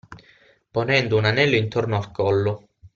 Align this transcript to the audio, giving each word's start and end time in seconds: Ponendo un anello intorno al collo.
Ponendo 0.71 1.15
un 1.15 1.25
anello 1.25 1.57
intorno 1.57 1.95
al 1.95 2.09
collo. 2.09 2.69